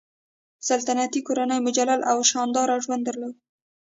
سلطنتي 0.67 1.19
کورنۍ 1.27 1.59
مجلل 1.67 1.99
او 2.11 2.17
شانداره 2.31 2.75
ژوند 2.83 3.03
درلود. 3.07 3.35